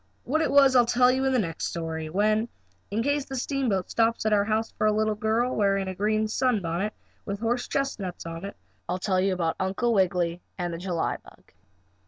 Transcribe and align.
What 0.23 0.41
it 0.41 0.49
was 0.49 0.75
I'll 0.75 0.83
tell 0.87 1.11
you 1.11 1.25
in 1.25 1.31
the 1.31 1.37
next 1.37 1.67
story 1.67 2.09
when, 2.09 2.49
in 2.89 3.03
case 3.03 3.25
the 3.25 3.35
steamboat 3.35 3.91
stops 3.91 4.25
at 4.25 4.33
our 4.33 4.43
house 4.45 4.71
for 4.71 4.87
a 4.87 4.91
little 4.91 5.13
girl 5.13 5.55
wearing 5.55 5.87
a 5.87 5.93
green 5.93 6.27
sunbonnet, 6.27 6.95
with 7.23 7.39
horse 7.39 7.67
chestnuts 7.67 8.25
on 8.25 8.43
it, 8.43 8.55
I'll 8.89 8.97
tell 8.97 9.21
you 9.21 9.31
about 9.33 9.57
Uncle 9.59 9.93
Wiggily 9.93 10.41
and 10.57 10.73
the 10.73 10.79
July 10.79 11.17
bug. 11.17 11.51